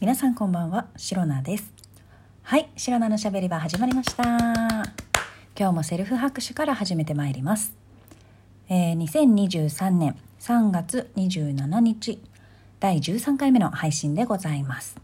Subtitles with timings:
[0.00, 1.74] 皆さんこんばんは、シロナです。
[2.40, 4.22] はい、シロナのしゃべり場始まりました。
[5.54, 7.74] 今日もセルフ拍手から始めてまいります。
[8.70, 12.18] えー、2023年3月27日、
[12.80, 14.96] 第13回目の配信でございます。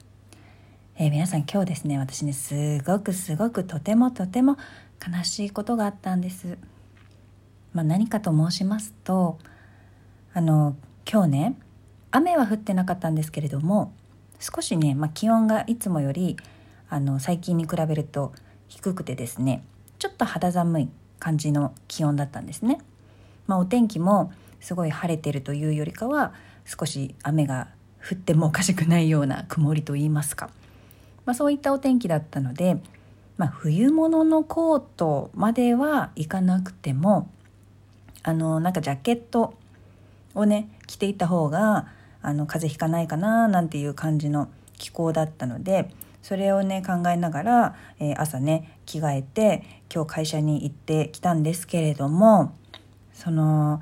[0.96, 4.56] えー、皆さん今日ですね、私ね、すごくすごくとてもとても
[5.06, 6.56] 悲しいことがあったんです。
[7.74, 9.36] まあ、何かと申しますと、
[10.32, 10.74] あの、
[11.06, 11.58] 今日ね、
[12.12, 13.92] 雨は降ってなかったんですけれども、
[14.40, 16.36] 少しね、まあ、気温がいつもより
[16.88, 18.32] あの最近に比べると
[18.68, 19.64] 低くてですね
[19.98, 22.78] ちょっと肌寒い感じの気温だったんですね。
[23.46, 27.68] まあ、お天気もすごい晴れてるというよりかは少し雨が
[28.08, 30.50] 降ってもおかしくないような曇りと言いますか、
[31.24, 32.78] まあ、そういったお天気だったので、
[33.36, 37.30] まあ、冬物のコートまではいかなくても
[38.22, 39.54] あのなんかジャケット
[40.34, 41.88] をね着ていた方が
[42.26, 45.90] あの風邪ひかないかななんていう感じの気候だったので
[46.22, 49.62] それをね考えながら、えー、朝ね着替えて
[49.94, 52.52] 今日会社に行ってきたんですけれども
[53.14, 53.80] その、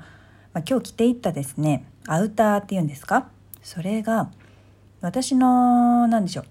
[0.53, 3.27] まあ、今日着ていったですねアウターっていうんですか？
[3.63, 4.29] それが
[5.01, 6.45] 私の何でしょう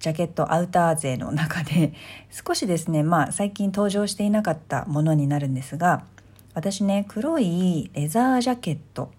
[0.00, 1.94] ジャケットアウター勢の中で
[2.30, 6.02] 少しですねまあ最近登場していなかったものになるんですが
[6.54, 9.12] 私ね黒いレザージャケット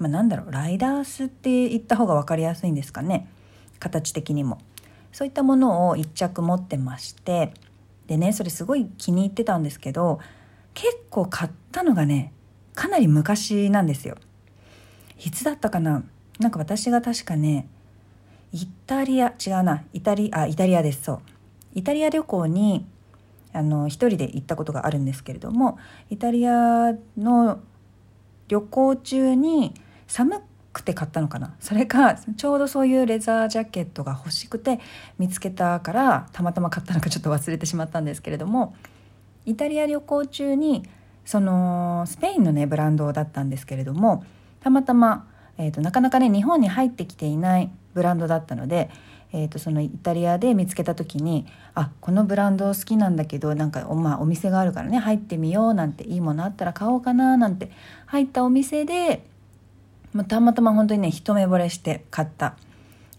[0.00, 3.28] まあ、なんだろうライダースって言った方が分かりやすいんですかね。
[3.78, 4.58] 形的にも。
[5.12, 7.52] そういったものを1着持ってまして。
[8.06, 10.18] でねそれすごい気に入ってたんですけど
[10.74, 12.32] 結構買ったのがね
[12.74, 14.16] かなり昔なんですよ。
[15.24, 16.02] いつだったかな？
[16.38, 17.68] なんか私が確かね
[18.52, 21.20] イタリア違うなイタリアイタリアですそう。
[21.74, 22.86] イタリア旅行に
[23.52, 25.78] あの一人で行ったことがあるんですけれども
[26.08, 27.60] イタリアの
[28.48, 29.74] 旅行中に
[30.10, 31.54] 寒くて買ったのかな？
[31.60, 34.80] それかちょうどそういうレザージャケットが欲しくて
[35.18, 38.74] 見つけたからたまたま買ったのかちょっと忘れてしまったんですけれども
[39.46, 40.82] イタリア旅行中に
[41.24, 44.24] そのスペインのねブランドだったんですけれども
[44.60, 45.28] たまたま、
[45.58, 48.90] えーと、なかなかね日本に入ってきていないブランドだったので、
[49.32, 57.70] えーと、そのイタリアで見つけた時にあこのブランド好きなんだけどなんかお,、まあ、お店があるからね入ってみようなんていいものあったら買おうかななんて
[58.06, 59.24] 入ったお店で
[60.12, 62.56] まあ、たまたま本当にね一目惚れして買った、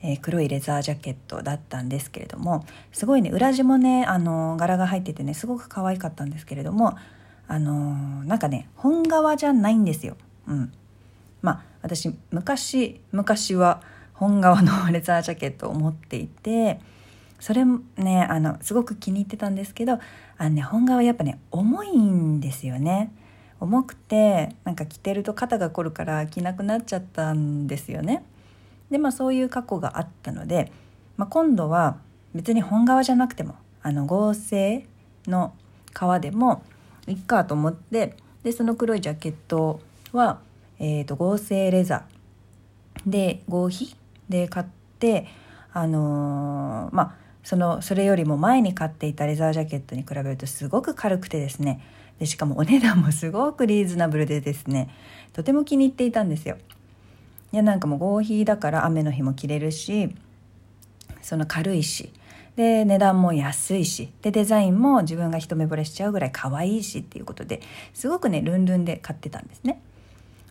[0.02, 6.98] えー、黒いレザージャケットだったんですけれどもすごいね裏地もねあの柄が入っててねすごく可愛かったんですけれども
[7.48, 10.16] あのー、なんかね本革じゃないんですよ。
[10.48, 10.72] うん
[11.42, 13.82] まあ私昔昔は
[14.14, 16.80] 本革の レザージャケットを持っていて
[17.40, 20.00] それもねあのすごく気に入ってたんですけど
[20.38, 23.12] あの、ね、本革やっぱね重いんですよね。
[23.62, 28.26] 重くてなんか着てると肩が凝るから着なくなっちゃったんですよね。
[28.90, 30.72] でまあそういう過去があったので、
[31.16, 31.98] まあ、今度は
[32.34, 34.86] 別に本革じゃなくてもあの合成
[35.28, 35.54] の
[35.94, 36.64] 革でも
[37.08, 39.80] いっかと思ってでその黒いジャケット
[40.12, 40.40] は、
[40.80, 43.96] えーと、合成レザーで合皮
[44.28, 44.66] で買っ
[45.00, 45.28] て
[45.72, 51.82] あのー、まあそのそれよりも前に買っていたレザージャケットに比べるとすごく軽くてですね
[52.22, 54.94] でしかもお値段もすごくリーズナブルでですね
[55.34, 56.56] とても気に入っていたんですよ。
[57.52, 60.16] いやなんかもう合皮だから雨の日も着れるし
[61.24, 62.14] その軽いし
[62.56, 67.60] で値段も安いしでデザインも自分が一目惚れしちゃうぐらい可愛いしっていうことで
[67.96, 69.82] すごくねルンルンで買ってたんですね。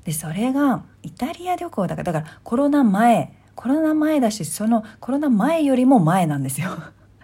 [0.03, 6.71] でそれがイタリア旅行だからだからコロナ前コロナ前だしそのコロナ前よりも前なんですよ。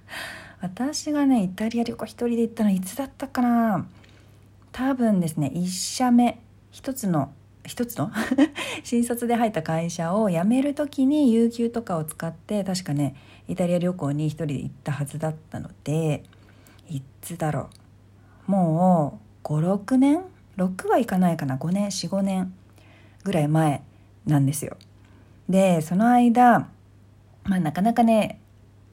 [0.62, 3.86] 私がねイタリア旅行一人で行ったのいつだったかな？
[4.76, 6.38] 多分ですね1社目
[6.70, 7.32] 一つの
[7.64, 8.12] 一つの？
[8.84, 13.16] 新卒で入った会社を辞める時に有給とかを使って確かね
[13.48, 16.24] イタリア旅行に一人で行ったはずだったので
[16.90, 17.70] いつだろ
[18.46, 18.50] う？
[18.50, 20.20] もう56年
[20.58, 22.52] ？6はいかないかな？5年？45年？
[23.24, 23.82] ぐらい前
[24.26, 24.76] なんですよ。
[25.48, 26.68] でその間
[27.44, 28.40] まあなかなかね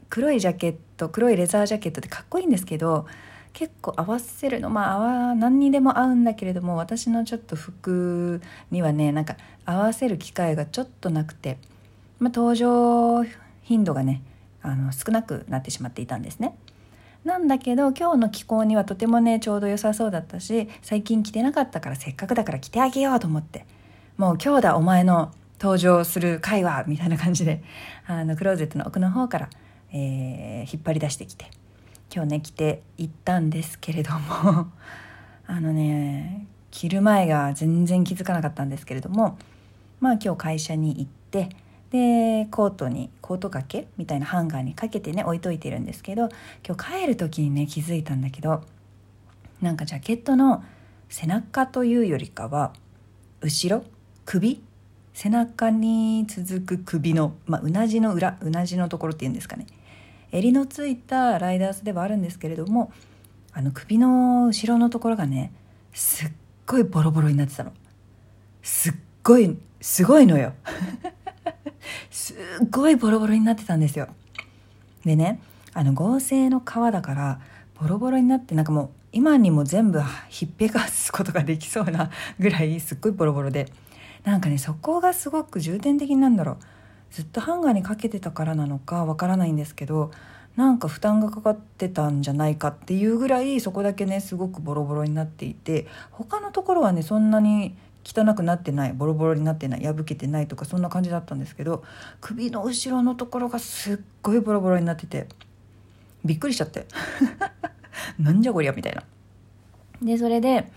[0.08, 3.06] 黒いジャケット黒いレザージャケットってかっこいいんですけど
[3.54, 8.42] 結構合わせるのまあ何にでも合うんだけれども私のちょっと服
[8.72, 11.58] にはねなんか合わせる機会がちょっとなくて、
[12.20, 13.24] まあ、登場
[13.62, 14.22] 頻度がね
[14.62, 16.58] あの少なくなってしまっていたんですね。
[17.24, 23.66] なんだけど今日の気候にはとてもねちょうど良さそうだったし最近着てなかったからせっかくだから着てあげようと思って
[24.18, 27.64] もう今日だお前の登場する会話みたいな感じで
[28.06, 29.50] あのクローゼットの奥の方から、
[29.94, 31.50] えー、引っ張り出してきて
[32.14, 34.68] 今日ね着て行ったんですけれども
[35.48, 39.40] あのね着る前が全然気づかなかったんですけれども
[40.00, 41.50] まあ今日会社に行って
[41.90, 46.30] でコートにコート掛けみたいなハンガーにかけてね置いといてるんですけど
[46.64, 48.64] 今日帰る時にね気づいたんだけど
[49.60, 50.64] なんかジャケットの
[51.10, 52.74] 背中というよりかは
[53.42, 53.84] 後ろ
[54.26, 54.62] 首
[55.14, 59.66] 背中に続く首の、まあ、うなじの裏うなじのところっていうんですかね。
[60.34, 62.92] 襟のついたライダースではあるんですけれども
[63.54, 65.54] あの首の後ろのところがね
[65.94, 66.32] すっ
[66.66, 67.72] ごいボロボロになってたの。
[68.64, 70.54] すっごいすごいのよ。
[72.10, 72.38] すっ
[72.72, 74.08] ごいボロボロになってたんですよ。
[75.06, 75.40] でね
[75.74, 77.40] あの合成の皮だから
[77.80, 82.10] ボロボロになってなんかもう今にも全部ひっぺがすことができそうな
[82.40, 83.72] ぐらいすっごいボロボロで
[84.24, 86.58] なんかねそこがすごく重点的なんだろう。
[87.14, 90.12] ずっとハンガーにかけてたからなのかわからないんですけど
[90.56, 101.84] なんか負担がかかってたんじゃないかっていうぐらいそこだけねすごくボロボロになっていて他のところはねそんなに汚くなってないボロボロになってない破けてないとかそんな感じだったんですけど
[102.20, 105.28] 首の後ろのところがすっごいボロボロになってて
[106.26, 106.88] びっくりしちゃって
[108.20, 109.04] なんじゃこりゃみたいな。
[110.02, 110.70] でそれで、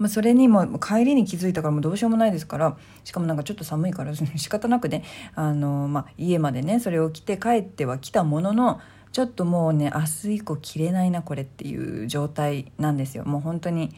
[0.00, 5.04] まあ、それにも帰りに気づいたからもうどうしようもないですからしかもなんかちょっと寒いから 仕方なくね
[5.34, 8.80] あの、まあ、家までねそれを着て帰っては来たものの
[9.12, 13.24] ちょっともうね明日以降着れないなこれっていう状態なんですよ。
[13.24, 13.94] もう本当に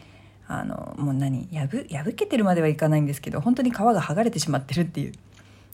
[0.49, 5.13] あのもう何破破けてるまではいかないんですけど本当に皮が剥がれてしまってるっていう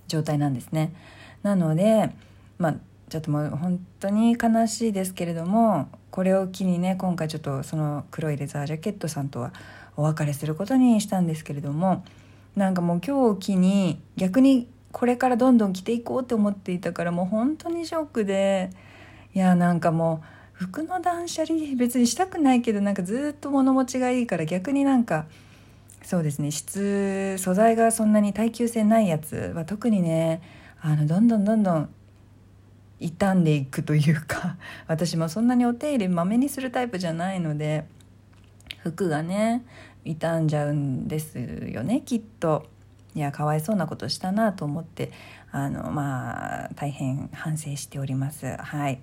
[0.09, 0.93] 状態なんですね。
[1.43, 2.11] なので
[2.59, 2.75] まあ
[3.09, 9.53] ちょっともう本当に悲しいですけれどもこれを機にね今回ちょっとその黒いレザージャケットさんとは
[9.99, 12.05] お別れすることにしたんですけれども
[12.57, 18.71] なんかもう今日を機に逆にこれからどんどん着ていこうって思っていたからもう本当にショックで
[19.35, 20.23] いやなんかも
[20.61, 25.27] う服の断捨離別にしたくないけどなんかずっと物持ちがいいから逆になんか
[26.03, 30.41] そうですね質素材がそんなに耐久性ないやつは特にね
[30.81, 31.89] あのどんどんどんどん
[33.01, 34.57] 傷んでいくというか
[34.87, 37.85] 私もそんなにお手入れまめにするタイプじゃないので
[38.79, 39.65] 服がね
[40.05, 42.67] 傷んじゃうんですよねきっと。
[43.15, 45.11] いやかわいそうなことしたなと思って
[45.51, 48.57] あのまあ大変反省しております。
[48.59, 49.01] はい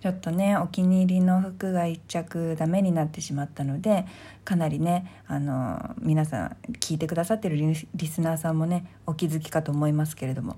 [0.00, 4.06] ちょっとねお気に入りの服が1着ダメになってしまったので
[4.44, 7.74] かなりねあの皆さん聞いてくださってるリ
[8.06, 10.56] スナーさんもねお気づきかと思いますけれども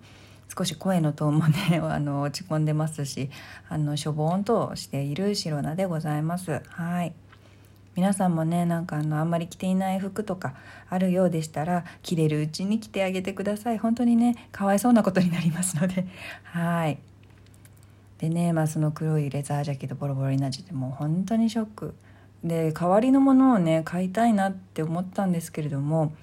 [0.55, 3.31] 少し声のトーンもね あの落ち込んでますし
[3.69, 6.61] あのしょぼーんとしている白菜でございます。
[6.69, 7.14] はい
[8.00, 10.55] 皆さんもねなんかあのあんまり着ていない服とか
[10.88, 13.79] あるようでしたら着れるうちに着てあげてください。
[13.79, 16.06] 本当にねかわいそうなことになりますので。
[16.44, 16.99] はい。
[18.17, 21.94] でね、まあ、その黒いレザージャケットボロボロになっちゃってもう本当にショック。
[22.43, 26.14] で代わりのものをね買いたいなって思ったんですけれども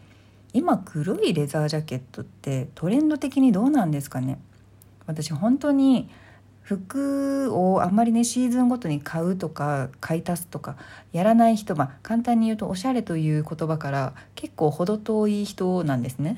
[0.53, 4.39] 今黒いレザージャケットってトレンド的にどうなんですかね？
[5.06, 6.09] 私本当に
[6.67, 10.75] 服をあんまりねシーズンごとに買うとか買い足すとか
[11.13, 16.35] やらない人まあ簡単に言うとおしゃれという言葉から結構程遠い人なんですね。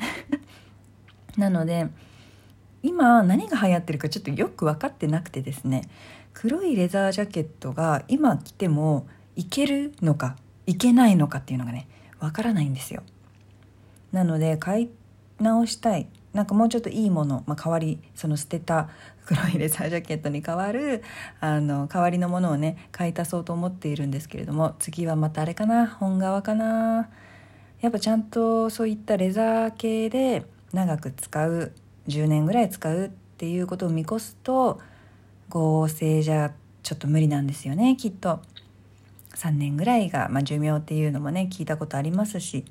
[1.35, 1.87] なので
[2.83, 5.89] 今何が流行ってるかちょっとよく分かってなくてですね。
[6.33, 10.35] 黒いレザージャケットが今着てもいけるのか
[10.67, 11.87] いけないのかっていうのがね
[12.19, 13.01] 分からないんですよ。
[14.11, 14.89] なので買い
[15.39, 16.07] 直したい。
[16.33, 18.89] なんかもうちょっといいもの、まあ、代わりその捨てた
[19.25, 21.03] 黒いレザージャケットに代わる
[21.39, 27.09] あの代わりのものをね買い足そうと思っているんですけれども次はまたあれかな本革かな。
[27.81, 31.71] やっぱちゃんとそういったレザー系で長く使う
[32.07, 34.81] 10年ぐらい使うっていうことを見越すと
[35.47, 36.51] 合成じゃ
[36.83, 38.41] ちょっと無理なんですよねきっと。
[39.35, 42.65] 3年ぐらいが、まあ、寿命っていうのもね聞いたことありますし。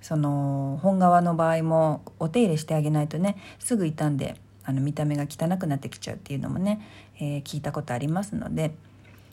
[0.00, 6.80] その本革の場合もお手入れしてあげないとねすぐ傷んであの見た目が汚くなってきちゃうっていうのもね、
[7.16, 8.74] えー、聞いたことありますので、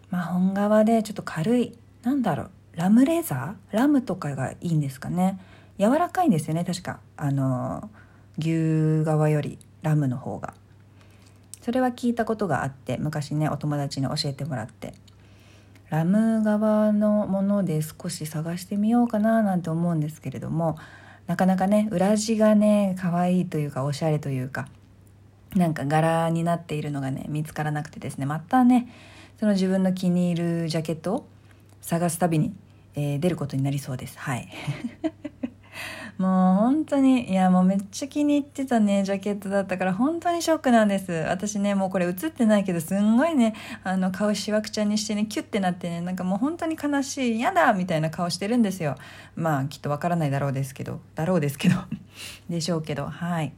[0.09, 3.77] まあ、本革でちょっと軽いなんだろうラムレザー？
[3.77, 5.39] ラムとかがいいんですかね。
[5.77, 6.99] 柔らかいんですよね確か。
[7.17, 7.89] あの
[8.37, 10.53] 牛側よりラムの方が。
[11.61, 14.93] それは聞いたことがあって昔ねお友達に教えてもらって。
[15.89, 20.77] ラム側のもので少し探してみようかななんて思うんですけれども
[21.27, 24.67] なかなかね裏地がね可愛いというかおしゃれというか
[25.55, 28.91] なんか柄になっているのがね見つからなくてですねまたね
[29.39, 31.27] その自分の気に入るジャケットを
[31.81, 32.53] 探すたびに、
[32.95, 34.17] えー、出ることになりそうです。
[34.17, 34.49] はい。
[36.17, 41.11] もう本当にいやもうめっちゃ気に入ってたねジャケットだったから本当にショックなんです。
[41.11, 43.53] 私ねもうこれ映ってないけどすんごいね
[43.83, 48.95] あの顔しわくちゃにしてねキュッてなってねなんかもう本当に悲しい嫌だみたいな顔してるんですよ。
[49.35, 51.75] まあきっとわからないだろうですけどだろうですけど
[52.49, 53.53] でしょうけどはい。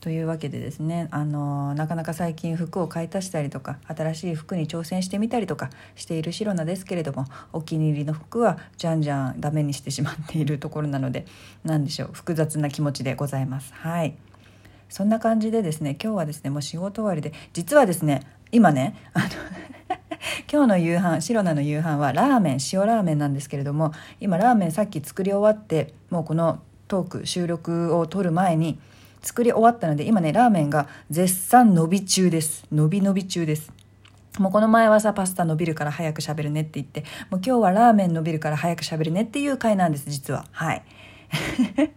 [0.00, 11.26] というわけでですねあのなかなか最近服を買い足したりとか新しい服に挑戦してみたりとかしているシロナですけれどもお気に入りの服はじゃんじゃんダメにしてしまっているところなので
[11.64, 13.72] 何でしょう複雑な気持ちでございます。
[13.74, 14.16] はい
[14.88, 19.26] そんな感じでですね今日はですねもう仕事終わりで実はですね今ねあの
[20.50, 28.80] 今日の夕飯シロナの夕飯はラーメン塩ラーメンなんですけれども今ラーメンさっき作り終わってもうこのトーク収録を撮る前に
[29.22, 32.64] 作り終わったので今ねラーメンが絶賛伸び中です。
[32.72, 33.72] 伸び伸び中です。
[34.38, 40.46] もうこの前はさパスタ伸びるから早く喋るねって言ってもう今日はラーメン伸びるから早く喋るねっていう回なんです実は。
[40.52, 40.82] はい。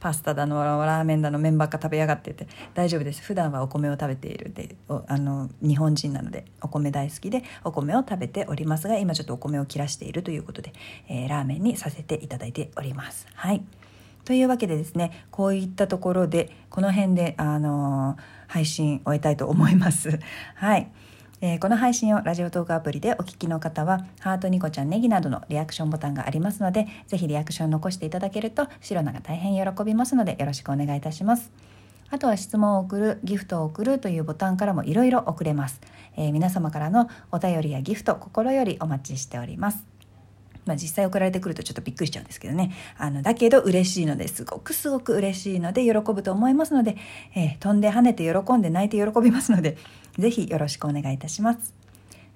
[0.00, 2.48] パスタだのラーメンだの麺ばっか食べやがってて。
[2.74, 3.22] 大丈夫です。
[3.22, 4.74] 普段はお米を食べているで
[5.06, 10.72] あの日本人なのでお米大好きでお米を食べておりますが今ちょっとお米を切らしているということで、
[11.08, 13.26] えー、ラーメンにさせていただいております。
[13.34, 13.62] はい。
[14.24, 18.16] というわけでですねこういったところでこの辺であの、
[18.48, 20.18] 配信終えたいと思います
[20.56, 20.90] はい
[21.44, 31.50] えー、この配信をラジオトークアプリでお聞きの方は、ハートニコちゃんネギなどのリアクションボタンがありますので、ぜひリアクション残していただけると、シロナが大変喜びますので、よろしくお願いいたします。
[32.10, 35.80] あとは質問を送る、ギフトを送るというボタンからもいろいろ送れます、
[36.16, 39.91] えー、皆様からのお便りやギフト、心よりお待ちしております。
[40.64, 42.72] まあ、実際送られてくるとちょっとびっくりしちゃうんですけどね。
[42.96, 46.96] あの、だけど嬉しいのですごくすごく嬉しいので喜ぶと思いますので、
[47.34, 49.76] えー、飛んで跳ねて喜んで泣いて喜びますので、
[50.18, 51.74] ぜひよろしくお願いいたします。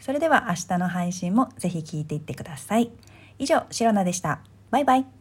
[0.01, 2.91] それでは明日の配信もぜひ聞いていってください。
[3.39, 4.41] 以上、シロナでした。
[4.71, 5.16] バイバイ。